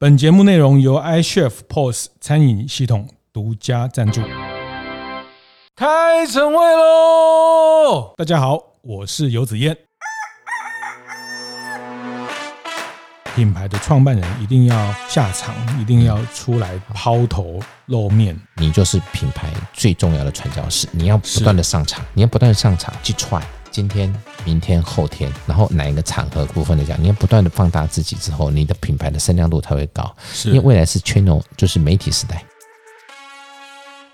[0.00, 4.22] 本节目内容由 iChef POS 餐饮系统独家赞助。
[5.74, 8.14] 开晨会喽！
[8.16, 9.76] 大家好，我是游子燕。
[13.34, 18.40] 品牌的创办人一定要下场，一定要出来抛头露面。
[18.54, 23.42] 你就是品牌最重要的传教士，你要不断的上场，你要不断的上场去踹。
[23.70, 24.12] 今天、
[24.44, 30.14] 明天、后天，然后哪一个场合部分的讲，你要不断的放大自己之后，你的品牌的声量度才会高。
[30.32, 32.44] 是，因为未来是 channel，就是媒体时代。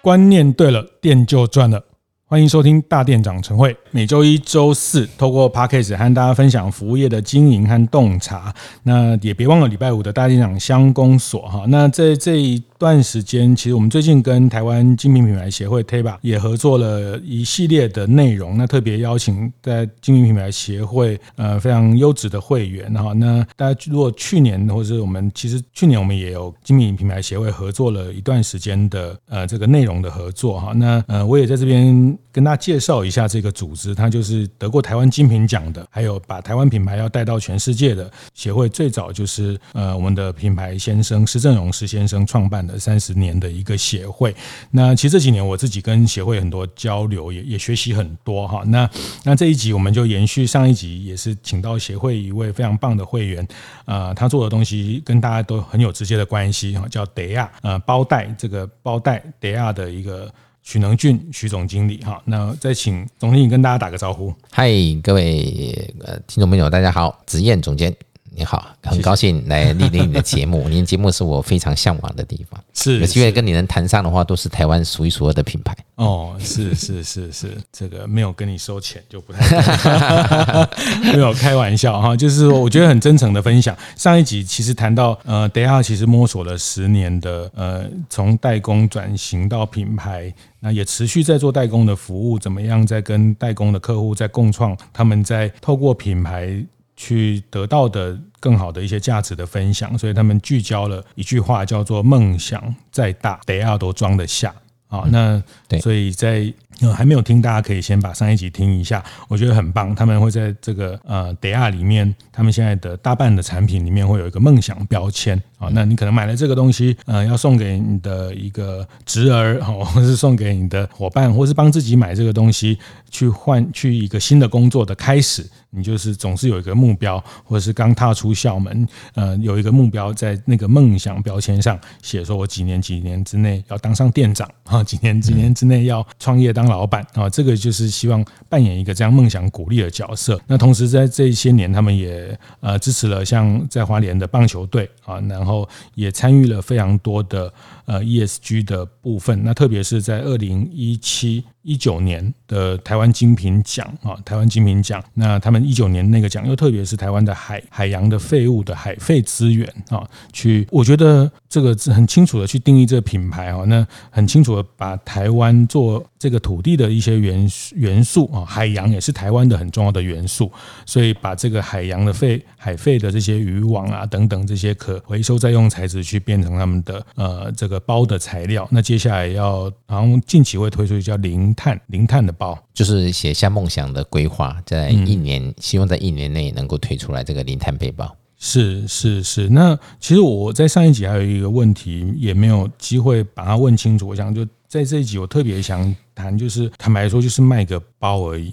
[0.02, 1.82] 观念对了，店就赚了。
[2.26, 8.52] 欢迎收听大店长晨会，每周一、周四透过 Podcast 和大家分享服务业的经营和洞察。
[8.82, 11.66] 那也别忘了礼拜五的大店长乡公所哈。
[11.68, 18.56] 那在这一段时间，其实我们最近跟台湾精品品牌协会 TABA 也合作了一系列的内容。
[18.56, 23.12] 那特别邀请在精品品牌协会呃非常优质的会员哈。
[23.12, 30.72] 那大家如果去年或者我们其实去年我们也有精品品牌协会合作了一段时间的呃这个内容的合作哈。
[30.74, 32.13] 那呃我也在这边。
[32.32, 38.68] 跟大家介绍一下这个组织，它就是得过台湾精品奖的，还有把台湾品牌要带到全世界的协会。
[38.68, 44.34] 最早就是呃我们的品牌先生施正荣施先生创办的三十年的一个协会。
[44.70, 48.62] 那其实这几年我自己跟协会很多交流，也也学习很多哈。
[48.66, 48.88] 那
[49.22, 53.46] 那这一集我们就延续上一集，也是请到协会一位非常棒的会员，
[53.84, 60.32] 呃，他做的东西跟大家都很有直接的关系哈，叫 DEA 呃包袋这个包袋 DEA 的一个。
[60.64, 64.34] 许能俊，许总经理，哈，那再请总经理跟大家打个招呼。
[64.50, 64.70] 嗨，
[65.02, 67.94] 各位呃听众朋友，大家好，子燕总监。
[68.36, 70.66] 你好，很高兴来莅临你的节目。
[70.70, 75.74] 您节目是我非常向往的地方，是有机会跟你能谈上的话，都是台湾数一数二的品牌。
[75.94, 80.68] 哦，是是是是，这个没有跟你收钱就不太
[81.12, 83.76] 没有开玩笑哈，就是我觉得很真诚的分享。
[83.96, 96.64] 上一集其实谈到呃德亚其实摸索了十年的呃，从代工转型到品牌，那也持续在做代工的服务，怎么样在跟代工的客户在共创，他们在透过品牌。
[96.96, 104.54] 去得到的更好的一些价值的分享，所以他们聚焦了一句话，叫做“梦想再大，得要都装得下”。
[104.88, 105.42] 啊，那
[105.80, 106.52] 所以在
[106.94, 109.92] 还没有听，大家可以先把上一集听一下，我觉得很棒。
[109.92, 115.42] 他们会在这个呃 DEA 里面，他们现在的大半的产品里面会有一个梦想标签。
[115.72, 122.78] 那你可能买了这个东西，呃，要送给你的一个侄儿，或是送给你的伙伴，或是帮自己买这个东西
[123.10, 125.44] 去换去一个新的工作的开始。
[125.76, 128.86] 你就是总是有一个目标，或者是刚踏出校门，
[129.16, 140.40] 呃，有一个目标在那个梦想标签上写，说我几年几年之内要当上店长啊，几年几年之内要创业当老板啊，这个就是希望扮演一个这样梦想鼓励的角色。
[140.46, 147.52] 那同时在这些年，他们也呃支持了像在华联的棒球队啊，然后也参与了非常多的
[147.86, 149.42] 呃 ESG 的部分。
[149.44, 151.44] 那特别是在二零一七。
[151.66, 170.52] 一九年的台湾精品奖啊，台湾精品奖，那他们一九年那个奖又特别是台湾的海海洋的废物的海废资源啊，去我觉得这个是很清楚的去定义这个品牌啊，那很清楚的把台湾做这个土地的一些元元素啊，海洋也是台湾的很重要的元素，
[170.84, 181.54] 所以把这个海洋的废海废的这些渔网啊等等这些可回收再用材质去变成他们的呃这个包的材料，那接下来要好像近期会推出一叫零。
[181.56, 188.12] 碳零碳的包，就是写下梦想的规划，在一年，嗯、希望在一年内能够推出来这个零碳背包。
[188.36, 198.52] 是是是，那其实我在上一集还有一个问题也没有机会把它问清楚，我想就在这一集我特别想谈，就是坦白说就是卖个包而已，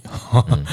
[0.50, 0.66] 嗯、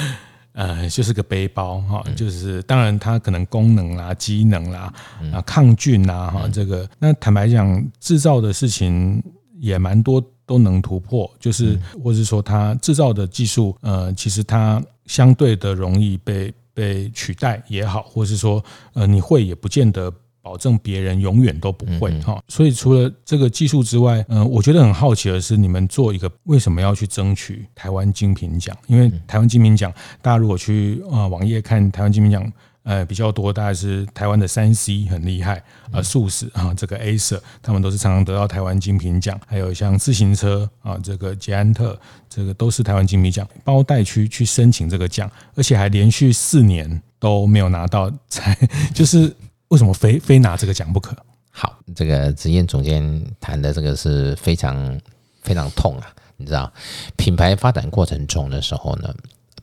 [0.59, 4.93] 呃，就是个背包哈，就是当然它可能功能啦、机能啦、
[5.31, 9.23] 啊抗菌啦哈，这个那坦白讲制造的事情
[9.59, 10.23] 也蛮多。
[10.49, 18.65] 都能突破，就是，或是说它制造的技术，呃，其实它相对的容易被被取代也好，或是说，
[18.95, 20.11] 呃，你会也不见得
[20.49, 22.41] 保证别人永远都不会哈。
[22.47, 28.75] 所以除了这个技术之外，嗯，我觉得很好奇的是，你们做一个为什么要去争取台湾精品奖？
[28.87, 29.93] 因为台湾精品奖，
[30.23, 32.51] 大家如果去啊网页看台湾精品奖。
[32.83, 35.61] 呃，比较多，大概是台湾的三 C 很厉害，
[35.91, 39.39] 呃，速食啊，这个 Acer，他们都是常常得到台湾精品奖。
[39.45, 43.47] 还有像自行车啊，这个捷安特，这个都是台湾精品奖。
[43.63, 48.57] 包带区去申请这个奖，而且还连续四年都没有拿到，才
[48.91, 49.31] 就是
[49.69, 51.15] 为什么非非拿这个奖不可？
[51.49, 54.99] 好，这个职业总监谈的这个是非常
[55.41, 56.71] 非常痛啊，你知道，
[57.15, 59.13] 品牌发展过程中的时候呢。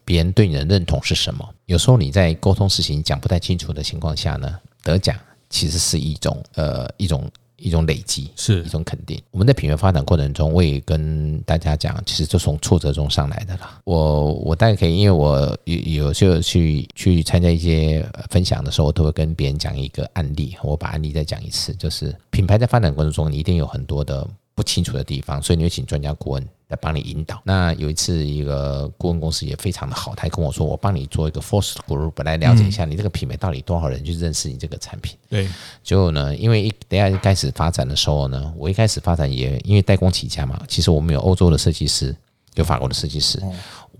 [0.04, 1.44] 别人对你的认同是什么？
[1.64, 5.16] 有时候你在沟通事情讲不太清楚的情况下呢，得奖
[5.50, 7.28] 其实是一种呃一种。
[7.58, 9.20] 一种累积是一种肯定。
[9.30, 13.80] 我们在品牌发展过程中，我也跟大家讲，其实就从挫折中上来的啦。
[13.84, 20.56] 我我大概可以，因为我有有时候去去参加一些分享的时候，我都会跟别人讲一个案例。
[20.62, 24.26] 我把案例再讲一次，就是品牌在发展过程中，你一定有很多的
[24.56, 26.44] 不清楚的地方，所以你会请专家顾问。
[26.68, 27.40] 来帮你引导。
[27.44, 35.48] 那有一次，一个顾问公司也非常的好，他还跟我说：“我帮你做一个 force Group，来了解一下你这个品牌到底多少人去认识你这个产品。”对。
[35.84, 42.12] 结果呢，因为一等下一开始发展的时候呢，我一开始发展也因为代工起家嘛，其实我们有欧洲的设计师，
[42.56, 43.40] 有法国的设计师，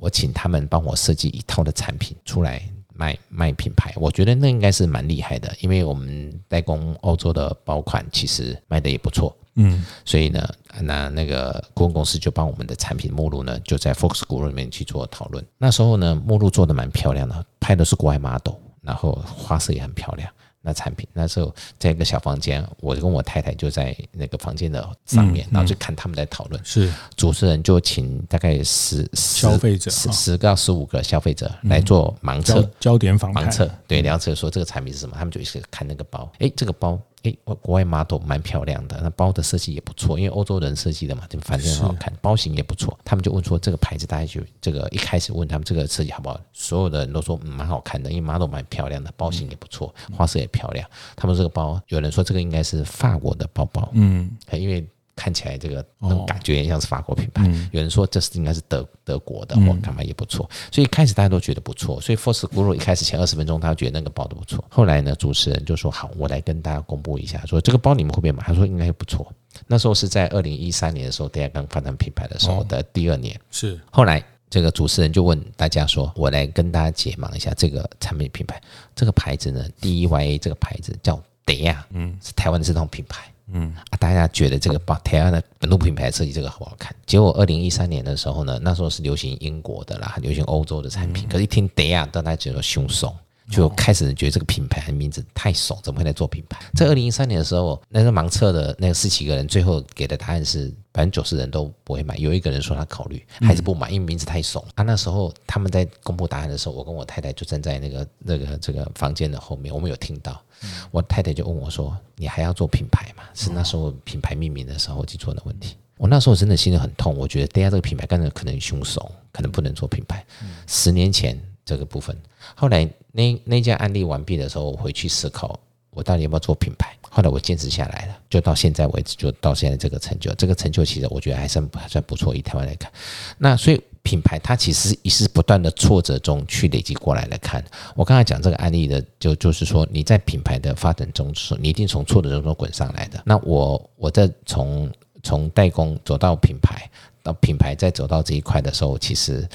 [0.00, 2.60] 我请他们帮我设计一套的产品出来
[2.96, 3.92] 卖卖品牌。
[3.96, 9.36] 我觉得那应该是蛮厉害的，因为我们代工欧洲的包款其实卖的也不错。
[9.58, 10.46] 嗯，所以呢，
[10.82, 15.42] 那那个顾问公司就帮我们的产品目录呢，就在 Focus Group 里面去做讨论。
[15.56, 20.30] 那时候呢，目录做的蛮漂亮的，拍的是国外 model，然后花色也很漂亮。
[20.66, 26.60] 那产品那时候在一个小房间，我跟我太太就在那个房间的上面，然后就看他们在讨论。
[26.64, 37.00] 是主持人就请大概十消费者十十个到十五个消费者来做盲测，焦点访谈盲测，对，了解说这个产品是什么，他们就一起看那个包，哎，这个包。
[37.30, 42.96] 诶，国外 model 蛮漂亮的，那包的设计也不错，因为欧洲人设计的嘛，就反正很好看，包型也不错。
[43.04, 50.88] 他们就问说这个牌子，大家就这个一开始问他们这个设计好不好，所有的人都说蛮好看的，因为 model 蛮漂亮的，包型也不错，花色也漂亮。
[51.16, 54.86] 他们这个包，有人说这个应该是法国的包包，嗯，因为。
[55.16, 64.62] 看起来这个那种感觉也像是法国品牌，有人说这是应该是德德国的，我看嘛也不错，所以一开始大家都觉得不错，所以 f o r s t g u r u 一开始前二十分钟，他觉得那个包都不错。
[64.70, 69.26] 后来呢，主持人就说：“好，我来跟大家公布一下，说这个包你们会不会买？”他说：“应该不错。”
[69.66, 73.34] 那时候是在二零一三年的时候，大家刚发展品牌的时候的第二年。
[73.50, 78.60] 是后来这个主持人就问大家说：“我来跟大家解盲一下这个产品品牌，
[78.94, 86.94] 这个牌子呢，DEYA 这个牌子叫 DEYA，嗯，是台湾的这种品牌。”嗯啊，大家觉得这个把台湾的本土品牌设计这个好不好看？
[87.06, 91.28] 结果二零一三年的时候呢，那时候是流行英国的啦，流行欧洲的产品。
[91.28, 93.14] 可是一听 DEYA，大家觉得凶怂，
[93.50, 96.60] 就开始觉得这个品牌名字太怂，怎么会来做品牌？
[96.74, 102.16] 在二零一三年的时候，那个盲测的那个十几个人，最后给的答案是百分之九十人都不会买。
[102.16, 104.64] 有一个人说他考虑还是不买，因为名字太怂。
[104.74, 110.42] 啊，那时候他们在公布答案的时候，我跟我太太就站在那个那个这个房间的后面，我们有听到。
[110.90, 115.76] 我太太就问我说：“你还要做品牌吗？”是那时候品牌命名的时候记错的问题。
[115.98, 120.24] 我那时候真的心里很痛，我觉得 DEYA 这个品牌干的可能凶怂，可能不能做品牌。
[120.66, 122.16] 十年前这个部分，
[122.54, 125.58] 后来那那件案例完毕的时候，我回去思考，
[125.90, 126.94] 我到底要不要做品牌？
[127.08, 132.36] 后来我坚持下来了，就到现在为止，就到现在这个成就，这个成就其实我觉得还算还算不错。
[132.36, 132.92] 以台湾来看，
[133.38, 133.82] 那所以。
[134.06, 137.60] 品牌它其实也是不断的挫折中去累积过来来看。
[137.96, 143.20] 我刚才讲这个案例的，就就是说你在品牌的发展中，你一定从挫折中滚上来的。
[143.24, 144.88] 那我我在从
[145.24, 146.88] 从代工走到品牌，
[147.26, 149.46] 到品牌在走到这一块的时候，其实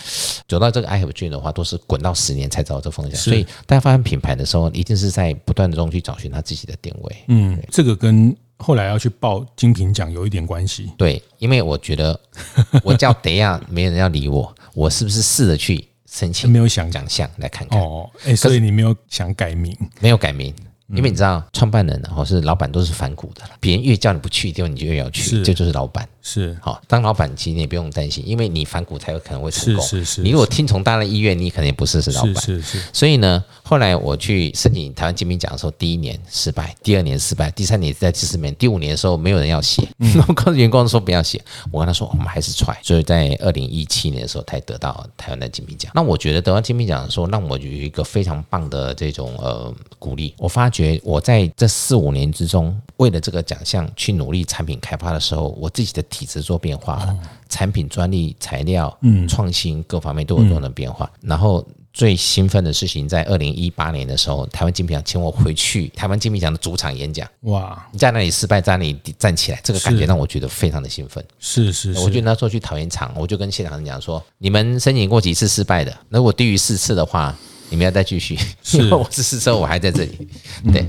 [0.47, 3.15] 走到这个 I have dream 的话，都是滚到十年才找到这方向。
[3.19, 7.15] 所以大家发现品牌的时候，一定是在不断的中去找寻他自己的定位。
[7.27, 8.35] 嗯，这个跟。
[8.63, 12.19] 后来要去报精品奖有一点关系，对，因为我觉得
[12.85, 16.47] 我叫等一下没人要理我，我是不是试着去申请？
[16.47, 19.75] 没有想奖项来看看哦，哎，所以你没有想改名？
[20.00, 20.53] 没有改名，
[20.89, 26.07] 因为你知道，创办人或是老板都是反骨的，别人越叫你不去的地方，你就越要去，这就是老板。
[26.23, 29.83] 是好，当老板其实你也不用担心，因为你反骨才有可能会成功。
[29.83, 32.35] 是是是，你如果听从大的意愿，你可能也不是是老板。
[32.35, 32.83] 是是是。
[32.94, 39.81] 所以呢，后来我去申请台湾金品奖的时候，第一年失败，第二年失败，第三年在第四年，第五年的时候没有人要写，
[40.28, 42.75] 我告诉员工说不要写，我跟他说我们还是 try。
[42.83, 45.92] 所以在二零一七年的时候才得到台湾的金品奖。
[45.95, 50.35] 那我觉得得到金品奖的时候，让我有一个非常棒的这种呃鼓励。
[50.37, 56.06] 我发觉我在这四五年之中，为了这个奖项去努力产品开发的时候，我自己的。
[56.11, 57.18] 体制做变化了，
[57.49, 58.95] 产品专利材料、
[59.27, 61.09] 创新各方面都有多的变化。
[61.21, 67.27] 然后最兴奋的事情，在二零一八年的时候，台湾金品奖请我回去台湾金品奖的主场演讲。
[67.41, 67.85] 哇！
[67.91, 71.25] 你在那里失败，在那里站起来，这个感觉让我觉得非常的兴奋。
[71.39, 75.97] 是是，我觉得那时候去讨厌场，我就跟现场人讲说：你们申请过几次失败的？
[76.09, 77.35] 如果低于四次的话，
[77.69, 78.37] 你们要再继续。
[78.73, 80.27] 因为我是四次，我还在这里。
[80.71, 80.85] 对。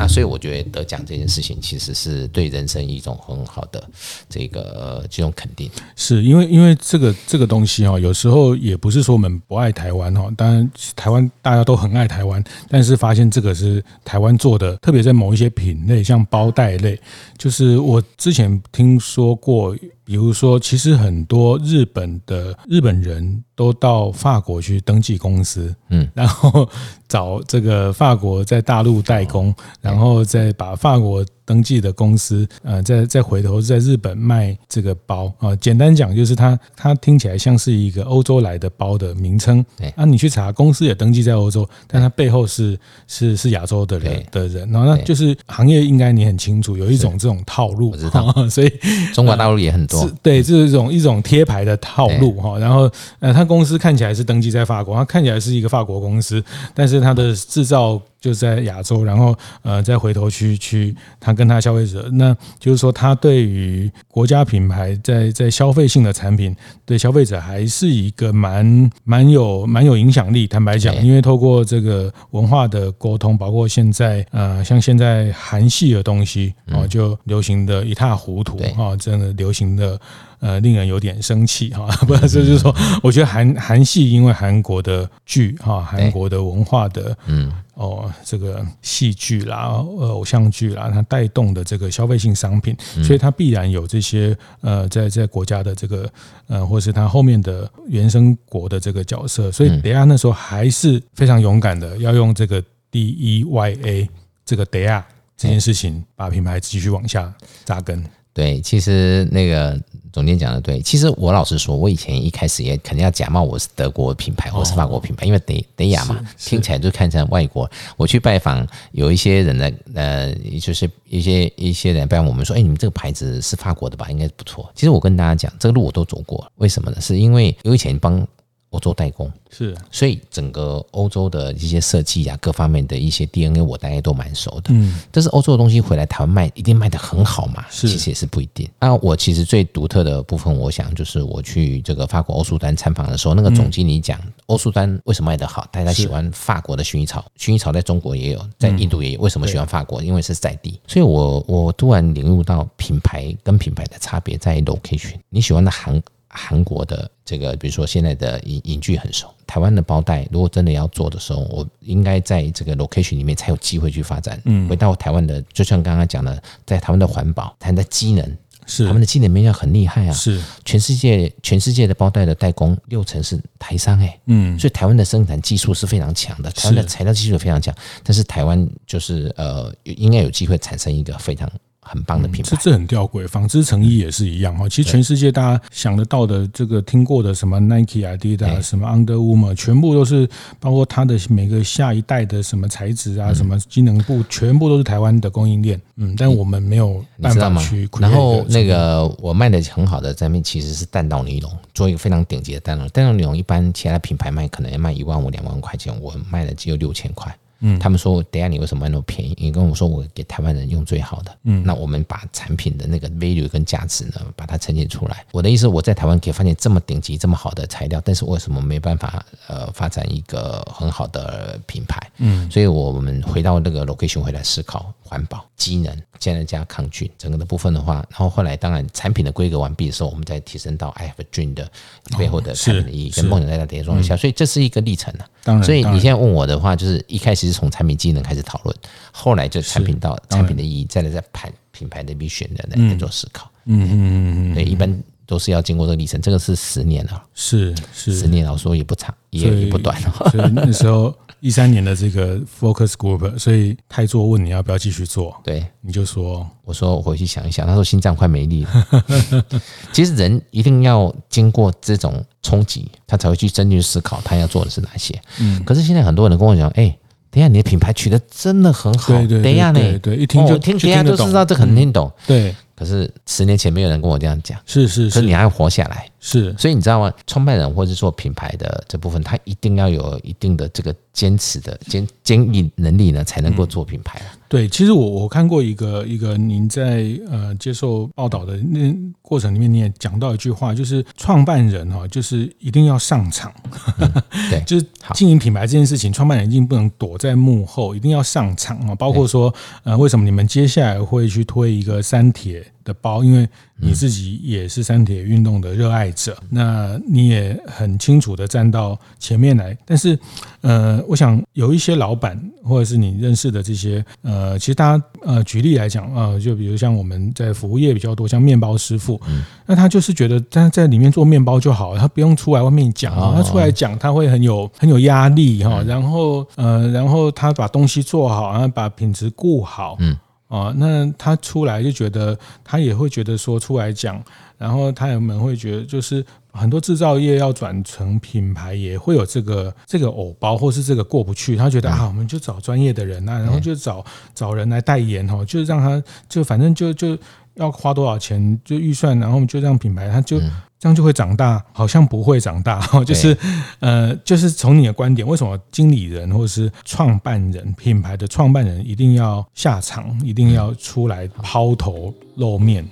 [0.00, 3.86] 那所以我觉得得奖这件事情，其实是对人生一种很好的
[4.30, 5.70] 这个这种肯定。
[5.94, 16.98] 是因为因为这个这个东西哈，有时候也不是说我们不爱台湾哈，当然台湾大家都很爱台湾，但是发现这个是台湾做的，特别在某一些品类，像包袋类，
[17.36, 19.76] 就是我之前听说过。
[20.10, 26.68] 比如说，其实很多日本的日本人都到法国去登记公司，嗯，然后
[27.06, 31.24] 找这个法国在大陆代工，然后再把法国。
[31.44, 39.64] 登记的公司，呃，再再回头在日本卖这个包啊，简单讲就是它它听起来像是一个欧洲来的包的名称。
[39.76, 42.78] 对啊，你去查，公司也登记在欧洲，但它背后是
[43.08, 44.70] 是是亚洲的人的人。
[44.70, 47.94] 然后那就是行业应该你很清楚，有一种这种套路，
[48.48, 48.72] 所以
[49.12, 50.08] 中国大陆也很多。
[50.22, 52.58] 对，这是一种一种贴牌的套路哈。
[52.58, 56.42] 然后呃，它公司看起来是登记在法国，它看起来是一个法国公司，
[56.74, 58.00] 但是它的制造。
[58.20, 70.46] 就在亚洲，然后呃，再回头去去，他跟他消费者，那就是说，他对于国家品牌在在消费性的产品，对消费者还是一个蛮蛮有蛮有影响力。
[70.46, 79.98] 坦白讲，因为透过这个文化的沟通，包括现在呃，像现在韩系的东西哦，就流行的一塌糊涂啊，真的流行的。
[80.40, 89.68] 呃，令人有点生气哈， 不是，就是说，我觉得韩韩系因为韩国的剧哈，韩国的文化的嗯哦，这个戏剧啦，
[89.98, 96.06] 呃，偶像剧啦，它带动的这个消费性商品，所以它必然有这些呃，在在国家的这个
[96.46, 104.10] 呃，或是它后面的原生国的这个角色，所以德亚那时候还是非常勇敢的，要用这个 D E Y A
[104.44, 105.02] 这个德亚
[105.34, 107.32] 这件事情，把品牌继续往下
[107.64, 108.04] 扎根。
[108.34, 109.80] 对，其实那个
[110.12, 110.80] 总监讲的对。
[110.80, 117.70] 其实我老实说，我以前一开始也肯定要假冒我是德国品牌，或是法国品牌，因为德德雅嘛，听起来就看成外国。
[117.96, 124.08] 我去拜访有一些人呢，呃，就是一些一些人拜访我们说，哎，你们这个牌子是法国的吧？
[124.10, 124.70] 应该不错。
[124.74, 127.00] 其实我跟大家讲，这个路我都走过，为什么呢？
[127.00, 128.26] 是因为我以前帮。
[128.70, 134.70] 欧洲代工是，所以整个欧洲的一些设计啊，各方面的一些 DNA，我大概都蛮熟的。
[134.70, 137.64] 嗯，但是欧洲的东西回来台湾卖，一定卖得很好嘛？
[137.68, 138.68] 是，其实也是不一定。
[138.78, 150.00] 那我其实最独特的部分，我想就是我去这个法国欧舒丹参访的时候，那个总经理讲欧舒丹为什么卖得好，大家喜欢法国的薰衣草，薰衣草在中国也有，在印度也有，为什么喜欢法国？
[150.00, 150.78] 因为是在地。
[150.86, 155.14] 所以我我突然领悟到品牌跟品牌的差别在 location。
[155.28, 156.00] 你喜欢的韩。
[156.32, 164.40] 韩国的这个，比如说现在的影影剧很熟，台湾的包袋，如果真的要做的时候，我应该在这个 location 里面才有机会去发展。
[164.44, 170.12] 嗯，回到台湾的，就像刚刚讲的，在台湾的环保，台湾的机能，是他们的机能面要很厉害啊。
[170.12, 181.50] 是全世界全世界的包袋的代工六成是台商哎、欸，嗯，所以台湾的生产技术是非常强的，台湾的材料技术非常强，但是台湾就是呃，应该有机会产生一个非常。
[181.82, 183.26] 很棒的品牌，这这很吊诡。
[183.26, 184.68] 纺织成衣也是一样哈。
[184.68, 195.80] 其实全世界大家想得到的，这个听过的什么 Nike、Adidas、什么 Under Armour，全部都是包括它的每个下一代的什么材质啊，什么机能布，全部都是台湾的供应链。
[195.96, 197.88] 嗯，但我们没有办法去。
[197.98, 202.86] 然后那个我卖的很好的产品其实是弹道尼龙，做一个非常顶级的弹道。
[202.88, 207.34] 弹道尼龙一般其他品牌卖可能要卖一万五、两万块钱，我卖的只有六千块。
[207.60, 209.36] 嗯，他们说，等下你为什么卖那么便宜？
[209.38, 211.36] 你跟我说，我给台湾人用最好的。
[211.44, 215.24] 嗯，那我们把产品的那个 value 跟价值呢，把它呈现出来。
[215.32, 222.00] 我的意思，我在台湾可以发现这么顶级、这么好的材料，但是为什么没办法呃发展一个很好的品牌？
[222.18, 224.92] 嗯，所以我们回到那个 location 回来思考。
[225.10, 231.68] 环保、机能，现在加抗菌，整个的部分的话，然后后来当然产品的规格完毕的时候，我们再提升到 I have a dream 的
[232.16, 235.26] 背后的产品的意义跟梦想在那叠装一下，所以这是一个历程啊。
[235.42, 238.76] 当然，所以你现在问我的话，就是一开始是从产品机能开始讨论，
[239.10, 243.50] 后来就产品到产品的意义，再来再盘品牌的 vision 的来做思考。
[243.64, 250.12] 嗯嗯嗯嗯，对，一般都是要经过这个历程，这个是十年了，是是十年，我说也不长，也也不短了。
[250.32, 251.14] 所以那时候。
[251.42, 255.34] 一三年的这个 focus group，所以泰座问你要不要继续做？
[255.42, 257.66] 对，你就说，我说我回去想一想。
[257.66, 258.86] 他说心脏快没力了。
[259.90, 265.18] 其实人一定要经过这种冲击，他才会去真正思考他要做的是哪些。
[265.40, 266.94] 嗯，可是现在很多人跟我讲，哎，
[267.30, 269.14] 等一下你的品牌取得真的很好。
[269.14, 272.12] 对对，等一下呢，对，一听就听，等一下就知道这很听懂。
[272.26, 272.54] 对。
[272.80, 277.10] 可是十年前没有人跟我这样讲，是是是，可是你还要活下来，是，所以你知道吗？
[277.26, 284.26] 创办人或者做品牌的这部分，他一定要有一定的这个坚持的坚坚毅能力呢，才能够做品牌啊。
[284.46, 293.50] 对，其实我我看过一个一个您在呃接受报道的那过程里面，你也讲到一句话，就是创办人哈，就是一定要上场，
[293.98, 294.12] 嗯、
[294.50, 294.84] 对， 就是
[295.14, 298.94] 经营品牌这件事情，创办人一定不能躲在幕后，一定要上场啊。
[298.94, 302.66] 包括说呃，为什么你们接下来会去推一个三铁？
[302.84, 309.76] 的包，因为你自己也是三铁运动的热爱者，那你也很清楚的站到前面来。
[309.84, 310.18] 但是，
[310.60, 319.20] 呃，我想有一些老板或者是你认识的这些，呃，其实大家呃举例来讲啊，就比如像我们在服务业比较多，像面包师傅，
[319.66, 325.82] 那他就是觉得他在里面做面包就好，他不用出来外面讲，他出来讲他会很有很有压力哈。
[325.86, 330.16] 然后呃，然后他把东西做好，然后把品质顾好，嗯。
[330.50, 334.20] 哦，那他出来就觉得，他也会觉得说出来讲，
[334.58, 341.56] 然后他有没有会觉得，就是很多制造业要转成品牌，也会有这个这个偶包，或是这个过不去。
[341.56, 344.04] 他觉得啊，我们就找专业的人啊，然后就找
[344.34, 347.16] 找人来代言哦，就让他就反正就就
[347.54, 350.40] 要花多少钱就预算，然后就让品牌他就。
[350.80, 352.80] 这样就会长大，好像不会长大。
[353.04, 353.36] 就是，
[353.80, 362.82] 呃，就是从你的观点，为什么经理人或者是创办人、品牌的创办人一定要下场，一定要出来抛头露面？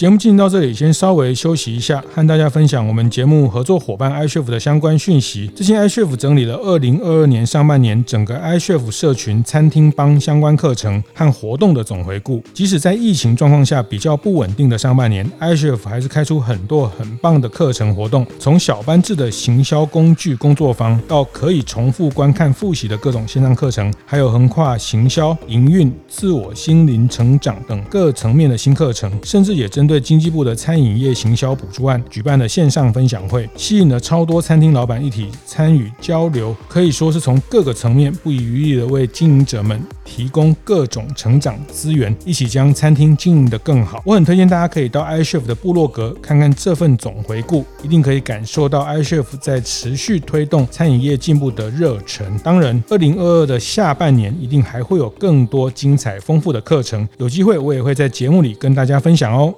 [0.00, 5.46] 节目进行到这里，先稍微休息一下，和大家分享我们节目合作伙伴 iCHEF 的相关讯息。
[5.54, 12.42] 最近 iCHEF 整理了二零二二年上半年整个 iCHEF 社群餐厅帮相关课程和活动的总回顾。
[12.54, 44.00] 即使在疫情状况下比较不稳定的上半年，iCHEF 还是开出很多很棒的课程活动，从小班制的行销工具工作坊，到可以重复观看复习的各种线上课程，还有横跨行销、营运、自我、心灵成长等各层面的新课程，甚至也针对经济部的餐饮业行销补助案举办的线上分享会，吸引了超多餐厅老板一起参与交流，可以说是从各个层面不遗余力的为经营者们提供各种成长资源，一起将餐厅经营得更好。
[44.06, 52.38] 我很推荐大家可以到 iCHEF 的部落格看看这份总回顾，一定可以感受到 iCHEF 在持续推动餐饮业进步的热忱。
[52.44, 59.52] 当然，二零二二的下半年一定还会有更多精彩丰富的课程，有机会我也会在节目里跟大家分享哦。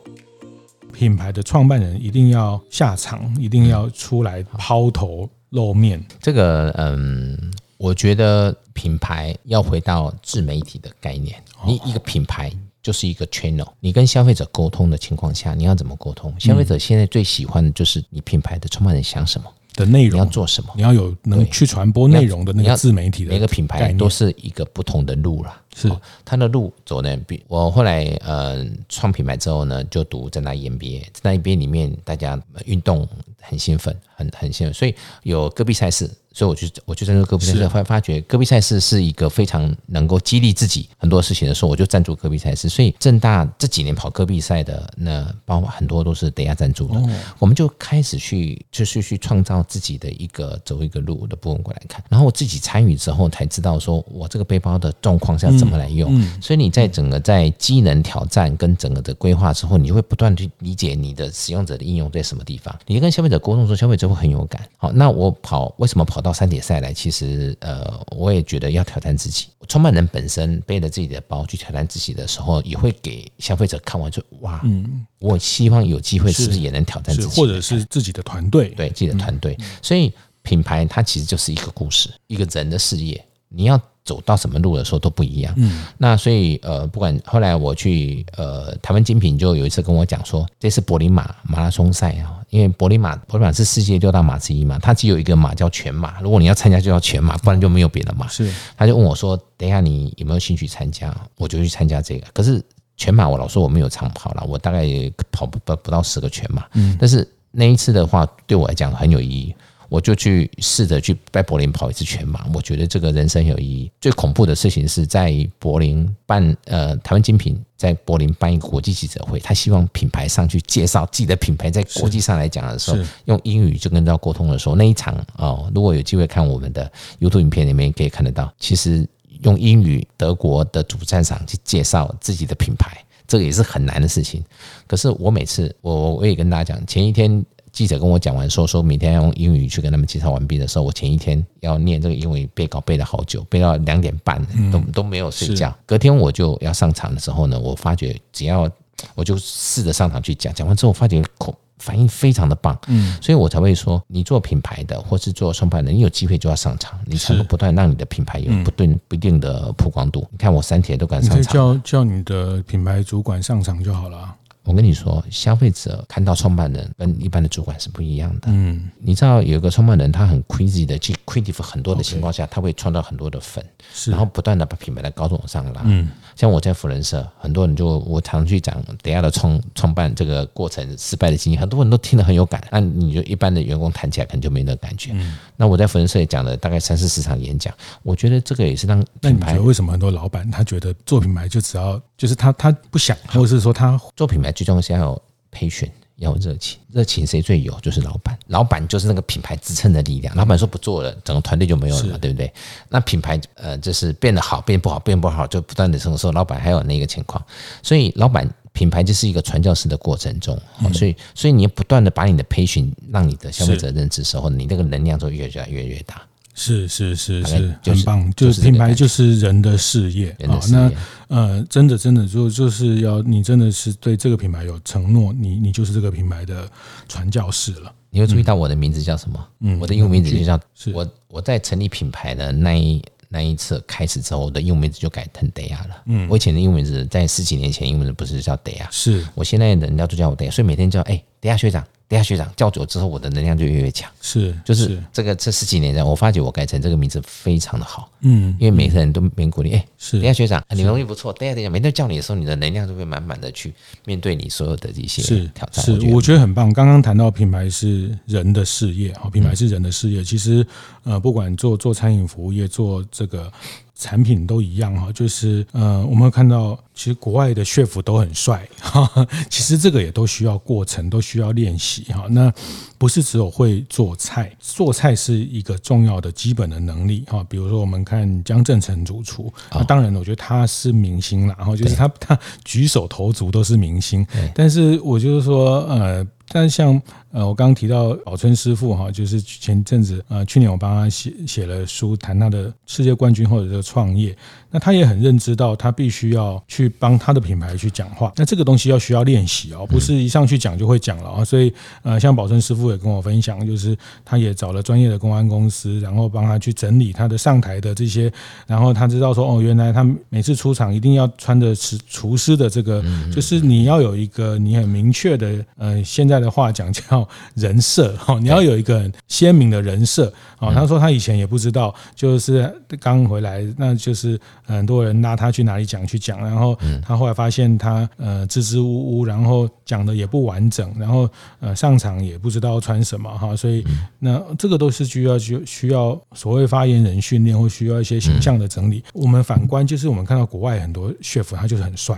[1.03, 6.01] 品牌的创办人一定要下场，一定要出来抛头露面。
[6.21, 7.37] 这个，嗯，
[7.77, 11.35] 我觉得品牌要回到自媒体的概念。
[11.67, 16.33] 你一个品牌就是一个 channel，你跟消费者沟通的情况下，你要怎么沟通？
[16.39, 20.73] 消费者现在最喜欢的就是你品牌的创办人想什么的内容，你要做什么？
[20.77, 23.31] 你要有能去传播内容的那个自媒体的。
[23.31, 25.53] 每个品牌都是一个不同的路了。
[25.75, 25.91] 是，
[26.25, 33.09] 他的路走呢，比我后来呃创品牌之后呢，就读正大 EMBA，在那 EMBA 里面大家运动
[33.41, 36.11] 很兴奋，很很兴奋，所以有戈壁赛事。
[36.35, 42.71] 所以我就我就在这戈壁赛事发发觉戈壁赛事是一个非常能够激励自己很多事情的时候，我就赞助戈壁赛事。
[42.71, 46.95] 所以正大这几年跑戈壁赛的那包括很多都是等下赞助的，
[47.39, 52.03] 我们就开始去就是去创造自己的一个走一个路的部分过来看。
[52.09, 56.19] 然后我自己参与之后才知道说我这个背包的状况是要怎么来用。
[56.41, 62.75] 所以你在整个在机能挑战跟整个的规划之后，你就会不断去理解你的使用者的应用在什么地方。
[62.87, 64.67] 你跟消费者沟通的时候，消费者会很有感。
[64.79, 66.23] 好，那我跑为什么跑？
[66.23, 69.47] 到山铁赛来，其实呃，我也觉得要挑战自己。
[69.67, 79.59] 创办人本身背着自己的包去挑战自己的时候，也会给消费者看完就哇，嗯，我希望有机会是不是也能挑战自己，或者是自己的团队，对自己的团队。
[79.83, 83.81] 所以品牌它其实就是一个故事，一个人的事业，你要。
[84.05, 85.55] 走到什么路的时候都不一样。
[85.57, 98.27] 嗯，那所以呃，不管后来我去呃台湾精品，就有一次跟我讲说，这次柏林马马拉松赛啊，因为柏林马柏林马是世界六大马之一嘛，它只有一个马叫全马，如果你要参加就叫全马，不然就没有别的马。
[98.27, 101.17] 是，他就问我说，等一下你有没有兴趣参加？
[101.37, 102.27] 我就去参加这个。
[102.33, 102.61] 可是
[102.97, 104.85] 全马我老说我没有长跑了，我大概
[105.31, 106.67] 跑不不不到十个全马。
[106.73, 109.55] 嗯，但是那一次的话，对我来讲很有意义。
[109.93, 113.93] 我就去试着去在柏林跑一次全马，我觉得这个人生有意义。
[114.01, 129.07] 最恐怖的事情是在柏林办呃台湾精品在柏林办一个国际记者会，他希望品牌上去介绍自己的品牌，在国际上来讲的时候，用英语就跟人家沟通的时候，那一场哦，如果有机会看我们的 YouTube 影片里面可以看得到，其实
[129.43, 132.97] 用英语德国的主战场去介绍自己的品牌，
[133.29, 134.43] 这个也是很难的事情。
[134.87, 137.45] 可是我每次我我也跟大家讲，前一天。
[137.73, 145.75] 记者跟我讲完说，说明天要用英语去跟他们介绍完毕的时候，我前一天要念这个英语背稿背了好久，背到两点半都都没有睡觉。
[145.87, 148.71] 隔天我就要上场的时候呢，我发觉只要
[149.15, 160.25] 我就试着上场去讲，讲完之后发觉口反应非常的棒，嗯，所以我才会说，你做品牌的或是做创办人，你有机会就要上场，你才能不断让你的品牌有不对不一定的曝光度。
[160.31, 164.37] 你看我三铁都敢上场，叫叫你的品牌主管上场就好了。
[164.65, 168.43] 我跟你说，消费者看到创办人跟一般的主管是不一样的。
[168.47, 173.65] 嗯，你知道有一个创办人，他很 crazy 的去 creative 很多的情况下，他会创造很多的粉，
[174.07, 175.83] 然后不断的把品牌的高度往上拉。
[175.85, 182.63] 嗯，像我在福人社，很多人就我常去讲等下的创创办这个过程失败的经验，很多人都听得很有感。
[182.71, 185.11] 那你就一般的员工谈起来可能就没那感觉。
[185.15, 189.59] 嗯，那我在福人社也讲了大概三四十场演讲，我觉得这个也是让品牌。
[189.59, 195.23] 为什么很多老板他觉得做品牌就只要就是他他不想，或者是说他做品牌最重要是要有。
[195.55, 197.79] 培训要有热情，热情谁最有？
[197.81, 200.35] 就是老板，老板就是那个品牌支撑的力量。
[200.35, 202.51] 老板说不做了，整个团队就没有了嘛，对不对？
[202.89, 206.33] 那品牌呃，就是变得好，变不好，变不好，就不断的承受。
[206.33, 207.45] 老板还有那个情况，
[207.83, 210.59] 所以老板品牌就是一个传教士的过程中，
[210.95, 216.23] 所以所以你要不断的把你的培训，让你的消费者认知时候，你那个能量就越来越越大。
[216.55, 220.61] 是是是是，很棒，就是品牌就是人的事业啊。
[220.71, 220.93] 那
[221.29, 226.69] 呃，真的真的就就是要你真的是对这个品牌有承诺，你你就是这个品牌的
[227.09, 227.93] 传教士了。
[228.11, 229.49] 你会注意到我的名字叫什么？
[229.61, 230.61] 嗯，我的英文名字就叫
[230.93, 236.03] 我我在成立品牌的那一那一次开始之后，我的英文名字就改成 Daya 了。
[236.05, 241.83] 嗯，我以前的英文名字在十几年前英文名字不是叫 Daya，是我现在人家都叫我 Daya，所以每天叫哎 Daya 学长。
[242.13, 244.11] 等下学长叫久之后，我的能量就越来越强。
[244.21, 248.11] 是，就是这个这十几年来，我发觉我改成这个名字非常的好。
[248.21, 249.73] 嗯，因为每个人都没鼓励。
[249.73, 250.19] 哎，是。
[250.19, 251.33] 等下学长，你能力不错。
[251.33, 253.73] 等下等下，每天叫你的时候，你的能量就会满满的去
[254.05, 255.23] 面对你所有的一些
[255.55, 255.83] 挑战。
[255.83, 256.71] 是，我觉得很棒。
[256.71, 260.23] 刚刚谈到品牌是人的事业啊，品牌是人的事业。
[260.23, 260.67] 其实
[261.05, 263.51] 呃，不管做做餐饮服务业，做这个。
[263.95, 272.27] 产品都一样哈，就是呃，我们会看到，其实国外的 chef 都很帅哈， 其实这个也都需要过程，都需要练习哈。
[272.29, 272.53] 那
[272.99, 277.45] 不是只有会做菜，做菜是一个重要的基本的能力哈。
[277.49, 286.27] 比如说，我们看江振成主厨，那当然我觉得他是明星啦，然后就是他他举手投足都是明星，但是我就是说呃。
[286.53, 294.37] 但是像呃，我刚刚提到宝春师傅哈，就是前阵子呃，去年我帮他写写了书，谈他的世界冠军或者这个创业。
[294.73, 298.33] 那他也很认知到，他必须要去帮他的品牌去讲话。
[298.35, 301.45] 那这个东西要需要练习哦，不是一上去讲就会讲了啊。
[301.45, 308.31] 所以呃，像宝春师傅也跟我分享，就是他也找了专业的公安公司，然后帮他去整理他的上台的这些，
[308.67, 313.03] 然后他知道说哦，原来他每次出场一定要穿着厨厨师的这个，
[313.35, 316.43] 就是你要有一个你很明确的呃现在。
[316.43, 320.33] 的话讲叫人设哈，你要有一个很鲜明的人设
[320.63, 320.73] 啊。
[320.73, 331.29] 他说他以前也不知道，就是刚回来，那就是很多人拉他去哪里讲去讲，然后他后来发现他呃支支吾吾，然后讲的也不完整，然后
[331.61, 333.85] 呃上场也不知道穿什么哈，所以
[334.19, 339.03] 那这个都是需要需需要所谓发言人训练或需要一些形象的整理。
[339.13, 342.17] 我们反观就是我们看到国外很多 chef 他就是很帅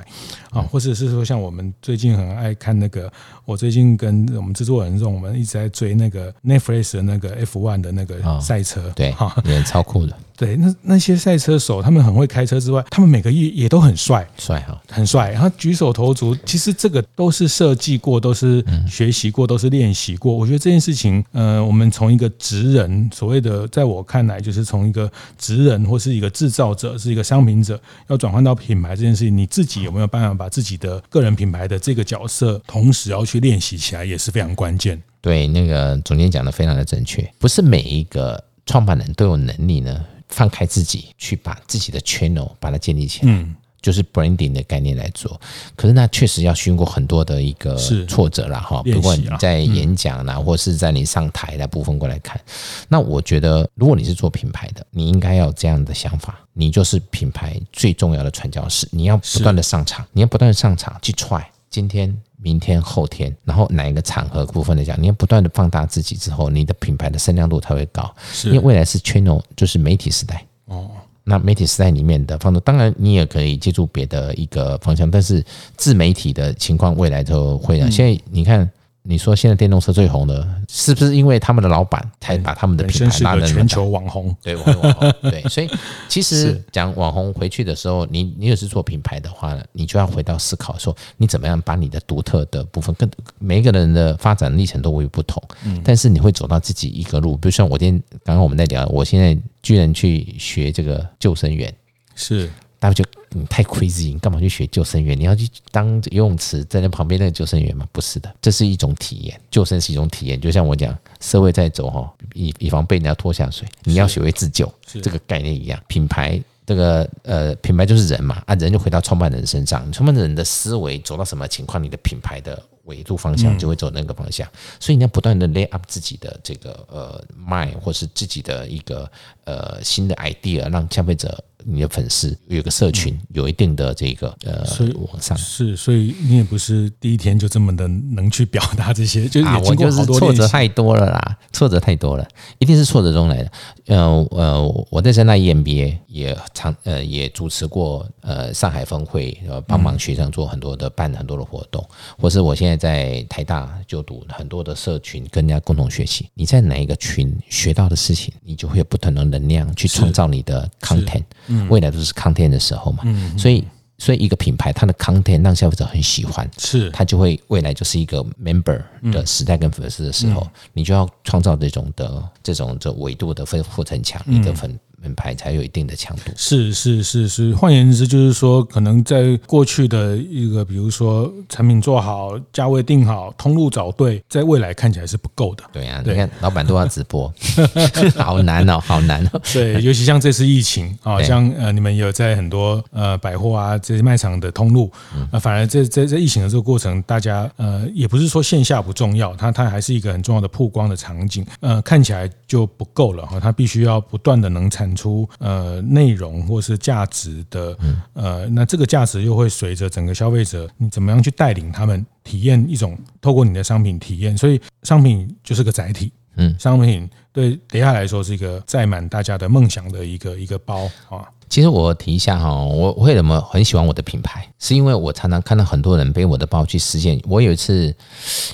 [0.50, 3.10] 啊，或者是说像我们最近很爱看那个，
[3.44, 10.16] 我最近跟我们制作人这种，我们一直在追那个 Netflix 的那个 F1 的那个赛车，哦、对，哈，也超酷的。
[10.36, 15.30] 对，那那些赛车手，他们很会开车之外，他们每个月也都很帅，帅哈，很帅。
[15.30, 20.34] 然后举手投足，其实这个都是设计过，都是学习过，都是练习过。
[20.34, 35.00] 我觉得这件事情，呃，我们从一个职人，所谓的，在我看来，就是从一个职人或是一个制造者，是一个商品者，要转换到品牌这件事情，你自己有没有办法把自己的个人品牌的这个角色，同时要去练习起来，也是非常关键。
[35.20, 40.04] 对，那个总监讲的非常的正确，不是每一个创办人都有能力呢。
[40.28, 45.40] 放开自己去把自己的 channel 把它建立起来，嗯，就是 branding 的概念来做。
[45.76, 48.82] 可是那确实要经过很多的一个挫折了哈。
[48.82, 52.40] 不管你在演讲啦，或是在你上台的部分过来看，
[52.88, 58.88] 那我觉得如果你是做品牌的，你应该要有这样的想法，你就是品牌最重要的传教士。
[58.90, 61.44] 你要不断的上场，你要不断的上场去 try。
[61.70, 62.16] 今天。
[62.44, 68.14] 明天、后天，然后哪一个场合部分来讲，你要不断的放大自己之后，你的品牌的声量度才会高。
[68.32, 70.44] 是，因为未来是 channel，就是媒体时代。
[70.66, 70.90] 哦，
[71.24, 75.42] 那媒体时代里面的放大，当然你也可以借助别的一个方向，但是
[75.76, 77.90] 自媒体的情况未来就会了。
[77.90, 78.70] 现在你看。
[79.06, 84.34] 你说现在电动车最红的，是不是因为他们的老板才把他们的品牌拉的全球网红？
[84.42, 85.12] 对，网红。
[85.30, 85.68] 对， 所以
[86.08, 93.06] 其实讲网红回去的时候，你你也是做品牌的话呢，你就要回到思考说，你怎么样把你的独特的部分，跟
[93.38, 95.42] 每一个人的发展历程都会不同。
[95.66, 101.70] 嗯，但是你会走到自己一个路，比如像我今天刚刚我们在聊，我现在居然去学这个救生员，
[102.14, 102.50] 是。
[102.80, 103.02] 他就
[103.34, 105.18] 你太 crazy，你干嘛去学救生员？
[105.18, 107.86] 你要去当游泳池在那旁边那个救生员吗？
[107.90, 110.40] 不是的，这是一种体验，救生是一种体验。
[110.40, 115.82] 就像我讲，社会在走哈，以以防被人家拖下水，你要学会自救，这个概念一样。
[115.88, 124.46] 品牌这个呃品牌就是人嘛，啊人就回到创办人身上，创办人的思维走到什么情况，你的品牌的维度方向就会走那个方向。
[124.48, 129.10] 嗯、所以你要不断的 lay up 自己的这个呃 mind 或是自己的一个
[129.44, 131.42] 呃新的 idea，让消费者。
[131.66, 142.28] 你的粉丝有个社群，有一定的这个呃，所以网上是，所以你也不是第一天就这么的能去表达这些，就是啊，我就是挫折太多了啦，挫折太多了，
[142.58, 143.50] 一定是挫折中来的。
[143.86, 151.82] 呃呃，我在政大 EMBA 也常呃也主持过呃上海分会，呃帮忙学生做很多的办很多的活动，
[152.18, 156.28] 或是我现在在台大就读很多的社群，跟人家共同学习。
[156.34, 161.24] 你在哪一个群学到的事情，你就会有不同的能量去创造你的 content。
[161.68, 163.64] 未来都是 content 的时候嘛，嗯，所以
[163.98, 166.90] 所以一个品牌它的 content 让消费者很喜欢，是。
[166.90, 168.80] 它就会未来就是一个 member
[169.12, 174.78] 的时代跟粉丝的时候，你就要创造这种的这种这维度的分护城墙，你的粉。
[175.04, 176.32] 品牌才有一定的强度。
[176.34, 185.62] 是是是是，换言之就是说，可能在过去的一个，比如说产品做好，价位定好，通路找对，在未来看起来是不够的。
[185.72, 187.30] 对啊，你看老板都要直播，
[188.16, 189.40] 好难哦，好难哦。
[189.52, 194.90] 对， 尤其像这次疫情啊，像呃你们有在很多呃百货啊这些卖场的通路，
[195.30, 204.93] 那反而在在在疫情的这个过程，大家呃也不是说线下不重要，它它还是一个很重要的曝光的场景，呃看起来就不够了哈，它必须要不断的能产。
[204.94, 207.76] 出呃内容或是价值的
[208.12, 221.28] 呃，那这个价值又会随着整个消费者，你怎么样去带领他们体验一种透过你的商品体验，所以商品就是个载体，嗯，商品对等下来说是一个载满大家的梦想的一个一个包啊。
[221.54, 227.16] 其实我提一下哈，我为什么很喜欢我的品牌，是因为我常常看到很多人背我的包去实践。
[227.28, 227.94] 我有一次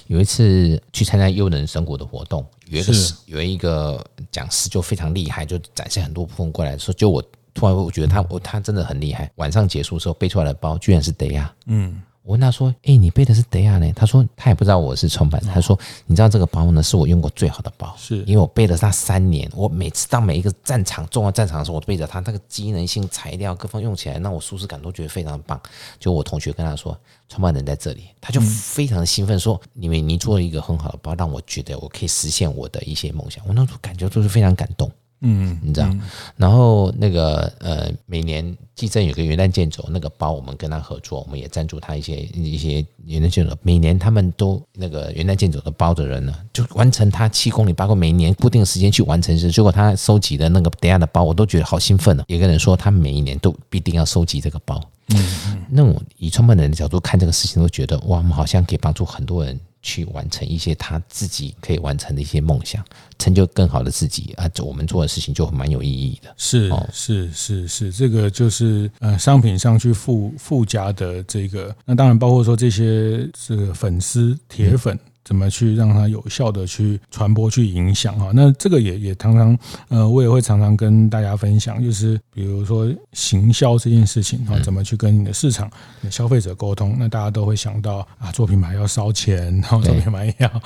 [0.07, 2.45] 有一次去参加优能神谷的活动。
[2.67, 2.93] 有一个
[3.25, 9.31] 有一个讲师就非常厉害，就展现很多部分过来说，就我突然我觉得他我他真的很厉害。
[9.37, 13.93] 晚上结束的时候背出来的包居然是 Daya，嗯，我问他说，哎，你背的是 Deya 呢？
[13.93, 25.61] 他说他也不知道我是创办人，他说你知道这个包呢是我用过最好的包，是因为我背了它三年，我每次到每一个战场重要战场的时候，我都背着它，那个机能性材料各方用起来，那我舒适感都觉得非常棒。
[25.99, 26.97] 就我同学跟他说。
[27.29, 34.91] 创办人在这里，他就非常的兴奋说：“因为你做了一个很好的包，让我觉得我可以实现我的一些梦想。”我那种感觉就是非常感动，
[35.23, 35.89] 嗯，你知道。
[36.37, 43.57] 然后那个呃，每年季正有个元旦健走那个包，我们跟他合作，我们也赞助他一些一些元旦健走。
[43.63, 52.25] 每年他们都那个元旦健走的包的人呢，就完成他七公里八公里，每年固定时间去完成时，结果他收集的那个等下的包，我都觉得好兴奋啊。
[52.29, 54.81] 有个人说，他每一年都必定要收集这个包。
[55.13, 62.85] 嗯，那我以创办人的角度看这个事情，都觉得哇，我们好像可以帮助很多人去完成一些他自己可以完成的一些梦想，
[63.19, 64.51] 成就更好的自己啊！
[64.63, 66.35] 我们做的事情就蛮有意义的。
[66.37, 74.99] 是是是是，这个就是呃，商品上去附附加的这个，那当然包括说这些这个粉丝铁粉。
[75.23, 78.33] 嗯怎么去让它有效的去传播、去影响哈？
[78.35, 79.57] 那这个也也常常
[79.89, 86.97] 呃，我也会常常跟大家分享，就是比如说行销这件事情哈，怎么去跟你的市场、你的消费者沟通？
[86.99, 90.63] 那大家都会想到啊，做品牌要烧钱，然后做品牌要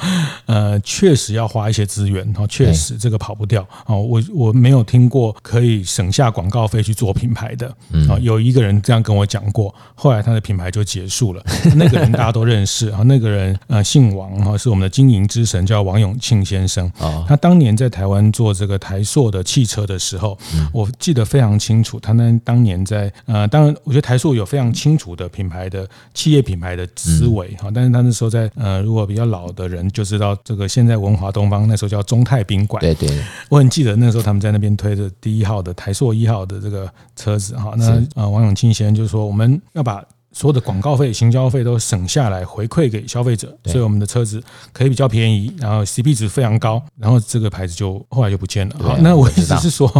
[0.46, 4.00] 呃，确实要花一些资源然后，确实这个跑不掉哦。
[4.00, 7.68] 我我没有听过可以省下广告费去做品牌的
[8.08, 8.16] 啊。
[8.20, 11.44] 有一个人这样跟我讲过，后来他的品牌就结束了。
[11.76, 14.56] 那个人大家都认识啊，那个人呃姓王哈。
[14.56, 16.86] 是我们的经营之神，叫王永庆先生。
[16.98, 20.38] 啊他当年在台湾做这个台塑的汽车的时候，
[20.72, 21.98] 我记得非常清楚。
[21.98, 27.70] 他那当年在呃，当然，我觉得台塑有非常清楚的品牌的企业品牌的思维哈。
[27.74, 32.80] 但是他那时候在呃，如果比较老的人就知道，这个现在文华东方那时候叫中泰宾馆。
[32.80, 33.08] 对对，
[33.48, 37.74] 我很记得那时候他们在那边推着第一号的台塑一号的这个车子哈。
[37.76, 40.04] 那呃，王永庆先生就说，我们要把。
[40.34, 44.42] 所有的广告费、行销费都省下来回馈给消费者，所以我们的车子
[44.72, 48.76] 可以比较便宜，然后 CP 值非常高，然后这个牌子就后来就不见了。
[48.80, 49.90] 好，那我意思是说，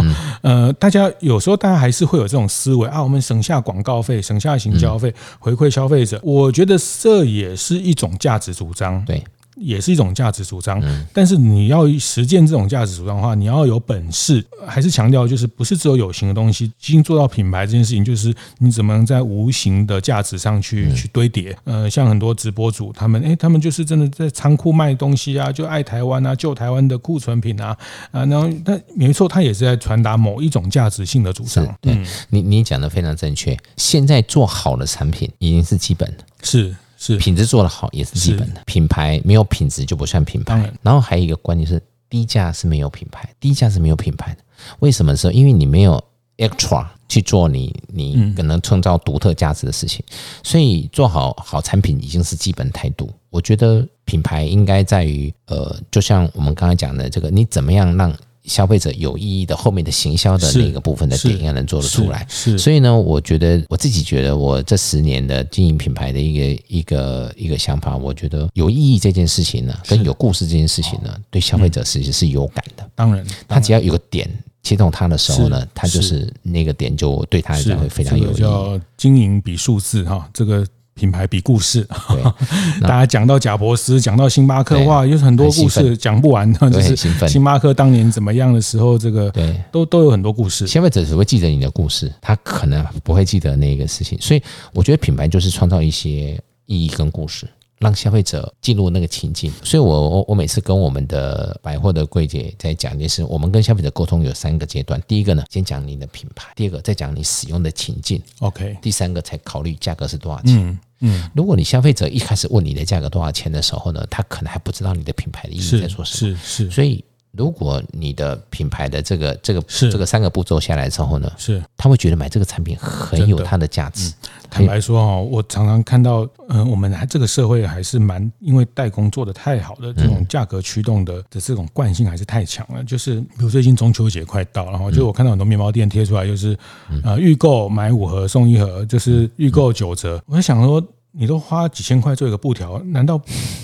[0.41, 9.03] 呃，大家有时候大家还是会有这种思维啊，我们省下广告费、省下行销费回馈消费者，我觉得这也是一种价值主张。
[9.05, 9.23] 对。
[9.55, 10.81] 也是一种价值主张，
[11.13, 14.45] 但是你要实践这种价值主张的话，你要有本事。
[14.67, 21.55] 还是强调，就是不是只有有形的东西，已经做到品牌这件事情，就是你怎么样在无形的价值上去去堆叠。
[21.65, 27.77] 呃，像很多直播主，他们诶，他们就是真的在仓库卖东西啊，就爱台湾啊，救台湾的库存品啊
[28.11, 31.63] 啊，然后但没错，他也是在传达某一种价值性的主张。
[31.79, 31.95] 对，
[32.29, 33.55] 你你讲的非常正确。
[33.77, 36.75] 现在做好的产品已经是基本的，是。
[37.13, 40.71] 是品质做得好也是基本的，品牌没有品质就不算品牌。
[40.81, 44.41] 然后还有一个观点是，低价是没有品牌，低价是没有品牌的。
[44.79, 45.31] 为什么说？
[45.31, 46.03] 因为你没有
[46.37, 50.03] extra，去做你你可能创造独特价值的事情，
[50.43, 53.09] 所以做好好产品已经是基本态度。
[53.29, 58.11] 我觉得品牌应该在于呃，就像我们刚才讲的这个，你怎么样让
[58.47, 62.25] 消费者有意义的后面的行销的那个部分的点应该能做得出来。
[62.29, 72.89] 是，所以呢，我觉得我自己觉得我这十年的经营品牌的一个一个一个想法，我觉得有意义这件事情呢，跟有故事这件事情呢，对消费者实际是有感的。
[72.95, 74.29] 当然，他只要有个点。
[74.65, 78.37] 启动它的时候呢，它就是那个点，就对他来讲会非常有意义。
[78.37, 81.87] 这个、叫经营比数字哈，这个品牌比故事。
[82.81, 86.69] 大家讲到贾伯斯，讲到星巴克，哇，有很多故事讲不完的。
[86.71, 86.95] 就是
[87.27, 90.65] 星巴克当年怎么样的时候，这个对都都有很多故事。
[90.65, 94.17] 消费者只会记得你的故事，他可能不会记得那个事情。
[94.21, 94.41] 所以
[94.73, 97.47] 我觉得品牌就是创造一些意义跟故事。
[97.77, 104.99] 让消费者进入那个情境，所以我我我每次跟我们的百货的柜姐在讲一件事，我们跟消费者沟通有三个阶段。
[105.05, 110.55] 第一个呢，先讲你的品牌；第二个，再讲你使用的情境；OK；第三个才考虑价格是多少钱。
[110.57, 111.29] 嗯嗯。
[111.35, 116.35] 如果你消费者一开始问你的价格多少钱的时候呢，他可能还不知道你的品牌的意义在说什么。
[116.35, 116.71] 是是。
[116.71, 117.03] 所以。
[117.37, 124.09] 如果你的品牌的这个这个是这个三个步骤下来之后呢，是他会觉得买这个产品很有它的价值。
[124.09, 132.83] 嗯、坦白说哈，我常常看到，嗯、呃，我们还这个社会还是蛮因为代工做的太好的这种价格驱动的的这种惯性还是太强了。
[132.83, 136.57] 就是比如最近中秋节快到了，然后就我看到很多面包店贴出来，就是
[137.03, 140.21] 呃预购买五盒送一盒，就是预购九折。
[140.27, 143.19] 我在想说，你都花几千块做一个布条，难道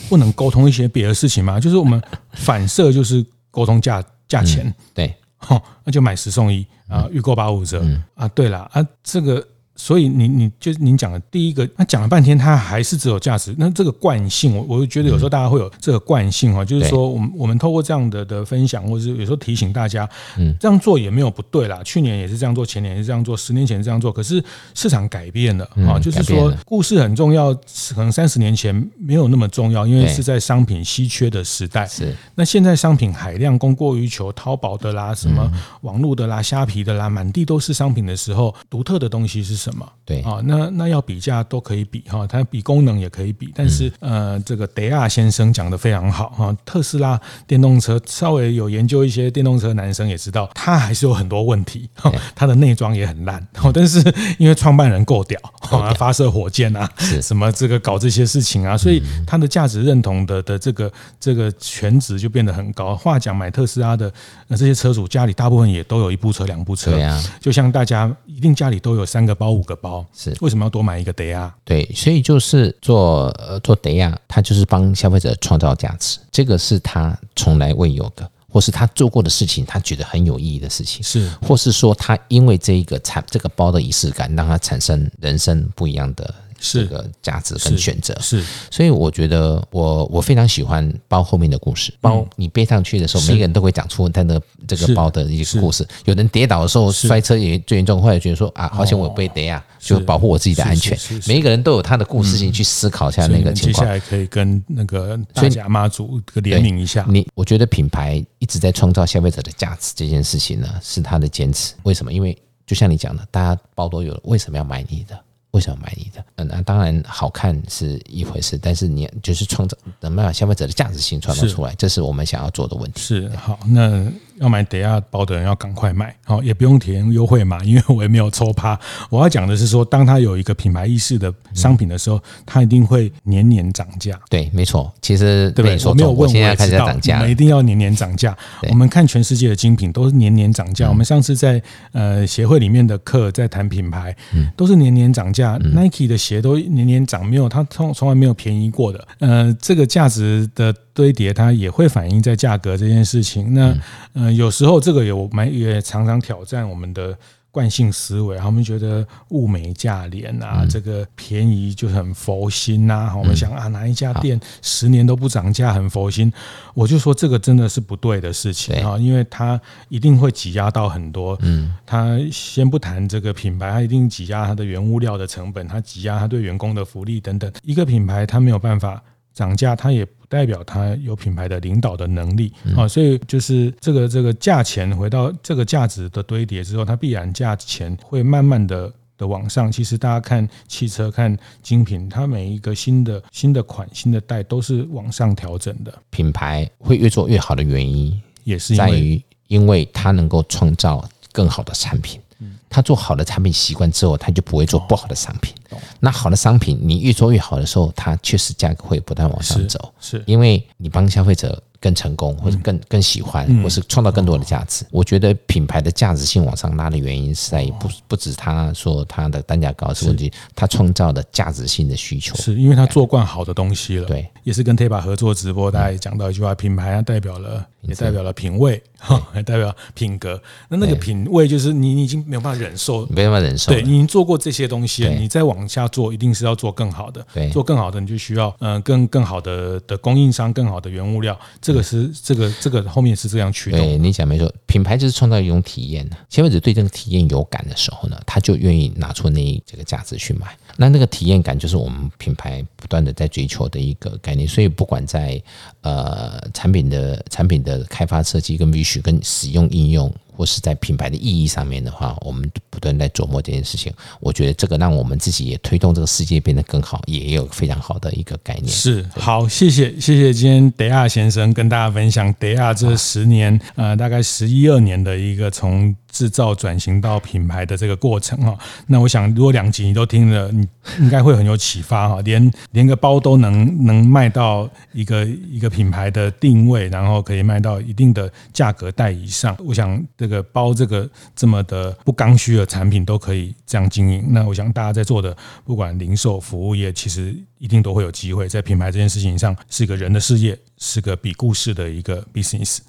[0.10, 1.60] 不能沟通一些别的事情吗？
[1.60, 2.02] 就是我们
[2.34, 3.26] 反射就是。
[3.52, 8.28] 沟通价价钱，嗯、对，好，那就买十送一啊，预购八五折、嗯、啊。
[8.30, 9.48] 对了啊，这个。
[9.76, 13.56] 所以你你就您讲的第一个，他讲了半天，他还是只有价值。
[13.58, 20.08] 那这个惯性，我我就觉得有时候大家会有这个惯性哈，就是说我们我们透过这样的的分享，或者是有时候提醒大家，
[20.38, 21.82] 嗯，这样做也没有不对啦。
[21.84, 24.12] 去年也是这样做，前年也是这样做，十年前是这样做。
[24.12, 24.44] 可是
[24.76, 31.88] 市场改变了啊，就是说故事很重要，可能三十年前没有那么重要，因为是在商品稀缺的时代。
[31.88, 32.16] 是。
[32.36, 39.88] 那现在商品海量供过于求，淘宝的啦，什么网络的啦，虾皮的啦，满地都是商品的时候，独特的东西是什么？
[40.06, 40.22] 对。
[40.22, 51.90] 啊，那那要比价都可以比哈，它比功能也可以比，但是呃，这个德亚先生讲的非常好哈，特斯拉电动车稍微有研究一些电动车男生也知道，它还是有很多问题，
[52.36, 54.00] 它的内装也很烂，但是
[54.38, 56.90] 因为创办人够屌，啊发射火箭啊，
[57.22, 62.96] 什么这个搞这些事情啊，所以它的价值认同的的这个这个全值就变得很高。
[62.96, 64.12] 话讲买特斯拉的
[64.50, 70.06] 这些车主家里大部分也都有一部车两部车，对啊，就像大家一定家里都有三个包五个包。
[70.14, 71.54] 是为什么要多买一个德亚？
[71.64, 86.34] 对，所以就是做呃做德亚，他就是帮消费者创造价值，这个是他从来未有的，或是他做过的事情，他觉得很有意义的事情，是，或是说他因为这一个产这个包的仪式感，让他产生人生不一样的。
[86.62, 91.92] 是这个价值跟选择是，所以我觉得我我非常喜欢包后面的故事。
[92.00, 95.86] 包你背上去的时候，每个人都会讲出他的这个包的一个故事。
[96.06, 100.98] 有人跌倒的时候摔车也最严重，后来觉得说啊，好险我背跌啊，就保护我自己的安全。
[101.28, 103.74] 每一个人都有他的故事性去思考一下那个情况。
[103.74, 107.04] 接下来可以跟那个大甲妈祖联名一下。
[107.10, 111.74] 你我觉得品牌一直在创造消费者的价值这件事情呢，是他的坚持。
[111.84, 112.14] 为什么？
[112.14, 115.20] 因为就像你讲的，大家包都有了，为什么要买你的？
[115.52, 116.24] 为什么买你的？
[116.38, 123.02] 嗯，那当然好看是一回事，但是你就是创造能把消费者的价值性创造出来，这是我们想要做的问题。
[123.02, 124.12] 是好，那。
[124.42, 128.78] 要买德亚包的人要赶快买，好，也不用填优惠码，因为我也没有抽趴。
[129.12, 134.20] 我要讲的是说，当他有一个品牌意识的商品的时候，他一定会年年涨价。
[134.30, 134.92] 对，没错。
[135.00, 135.90] 其实对不对？
[135.90, 138.36] 我没有问，我现在开始涨价，我们一定要年年涨价。
[138.70, 140.90] 我们看全世界的精品都是年年涨价。
[140.90, 144.16] 我们上次在呃协会里面的课在谈品牌，
[144.58, 145.60] 都是年年涨价。
[145.76, 149.08] Nike 的鞋都年年涨，没有它从从来没有便宜过的。
[149.20, 150.74] 呃，这个价值的。
[150.94, 153.54] 堆叠它也会反映在价格这件事情。
[153.54, 153.74] 那
[154.14, 157.18] 呃，有时候这个有蛮也常常挑战我们的
[157.50, 158.38] 惯性思维。
[158.38, 163.14] 他们觉得物美价廉啊，这个便宜就很佛心呐。
[163.18, 166.32] 我们想啊，哪一家店十年都不涨价，很佛心。
[166.74, 171.38] 我就说这个真的是不对的事情啊，因为它一定会挤压到很多。
[171.42, 177.52] 嗯，它先不谈这个品牌，它一定挤压它的原物料的成本，它挤压它对员工的福利等等。
[177.64, 180.12] 一个品牌它没有办法涨价，它也不。
[180.32, 189.70] 代表它有品牌的领导的能力啊，所以就是这个这个价钱回到这个价值的堆叠之后，它必然价钱会慢慢的的往上。
[189.70, 195.94] 其实大家看汽车、看精品，它每一个新的新的款、新的代都是往上调整的。
[196.12, 202.22] 品牌会越做越好的原因，也是在于因为它能够创造更好的产品。
[202.70, 205.54] 他做好的产品习惯之后，他就不会做不好的商品。
[206.00, 209.94] 那好的商品，你越做越好的时候，它确实价格会不断往上走。
[210.00, 214.86] 是，因为你帮消费者更成功，或者更更喜欢，或是创造更多的价值。
[214.92, 224.06] 我觉得品牌的价值性往上拉的原因是在于不不止他说他的单价高是问题，他创造的价值性的需求，是因为他做惯好的东西了。
[224.06, 230.40] 对，也是跟 TEPA 合作直播，大家也讲到一句话：品牌它代表了，也代表了品味，哈， 还代表品格。
[230.70, 233.72] 那那个品味就是你你已经没有办法忍受，没办法忍受。
[233.72, 237.26] 对，你已经做过这些东西了，你再往下做，一定是要做更好的。
[237.34, 241.38] 对，做更好的，你就需要嗯更更好的的供应商，更好的原物料。
[241.62, 243.80] 这个是这个这个后面是这样驱动。
[243.80, 246.10] 对，你讲没错，品牌就是创造一种体验。
[246.30, 250.58] 消费者对这个体验有感的时候呢，他就愿意拿出那这个价值去买。
[250.78, 254.48] 那那个体验感就是我们品牌不断的在追求的一个概念。
[254.48, 255.42] 所以不管在
[255.82, 260.14] 呃产品的产品的开发设计跟 wish 跟使用应用。
[260.34, 263.94] 或是在品牌的意义上面的话，我们不断在琢磨这件事情。
[264.20, 268.68] 我觉得这个让我们自己也推动这个世界变得更好，也有非常好的一个概念。
[268.68, 275.96] 是，好，谢谢，谢谢今天德亚先生跟大家分享德亚这十年，呃，大概十一二年的一个从。
[276.12, 278.58] 制造转型到品牌的这个过程哈，
[278.88, 280.68] 那我想如果两集你都听了，你
[281.00, 289.56] 应该会很有启发哈，连连个包都能能卖到一个一个品牌的定位，然后可以卖到一定的价格带以上。
[289.66, 300.58] 我想这个包这个这么的不刚需的产品都可以这样经营，那我想大家在做的不管零售服务业，其实一定都会有机会在品牌这件事情上是一个人的事业。
[300.84, 302.80] 是个比故事的一个 business。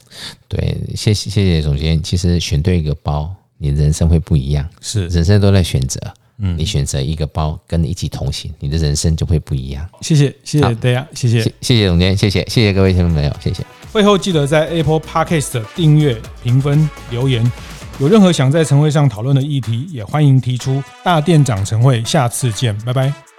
[0.49, 2.03] 对，谢谢谢谢总监。
[2.03, 4.66] 其实选对一个包，你的人生会不一样。
[4.81, 6.01] 是，人生都在选择。
[6.39, 9.87] 嗯，你选择一个包，跟你一起同行，你的人生就会不一样。
[10.01, 13.62] 谢谢，谢谢大家，谢谢，谢谢总监，谢谢，谢谢各位听众朋友，谢谢。
[13.93, 17.53] 会后记得在 Apple Podcast 订阅、评分、留言。
[18.01, 20.83] 有任何想在晨会上讨论的议题，也欢迎提出。
[21.05, 23.32] 大店长晨会，下次见，拜拜。